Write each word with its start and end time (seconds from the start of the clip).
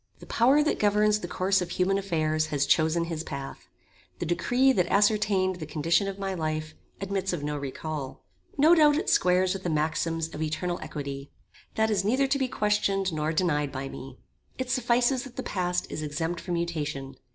The 0.17 0.25
power 0.25 0.63
that 0.63 0.79
governs 0.79 1.19
the 1.19 1.27
course 1.27 1.61
of 1.61 1.69
human 1.69 1.99
affairs 1.99 2.47
has 2.47 2.65
chosen 2.65 3.03
his 3.05 3.23
path. 3.23 3.67
The 4.17 4.25
decree 4.25 4.71
that 4.71 4.87
ascertained 4.87 5.57
the 5.57 5.67
condition 5.67 6.07
of 6.07 6.17
my 6.17 6.33
life, 6.33 6.73
admits 6.99 7.33
of 7.33 7.43
no 7.43 7.55
recal. 7.55 8.23
No 8.57 8.73
doubt 8.73 8.95
it 8.97 9.11
squares 9.11 9.53
with 9.53 9.61
the 9.61 9.69
maxims 9.69 10.29
of 10.33 10.41
eternal 10.41 10.79
equity. 10.81 11.29
That 11.75 11.91
is 11.91 12.03
neither 12.03 12.25
to 12.25 12.39
be 12.39 12.47
questioned 12.47 13.13
nor 13.13 13.31
denied 13.31 13.71
by 13.71 13.89
me. 13.89 14.17
It 14.57 14.71
suffices 14.71 15.21
that 15.23 15.35
the 15.35 15.43
past 15.43 15.85
is 15.91 16.01
exempt 16.01 16.41
from 16.41 16.55
mutation. 16.55 17.13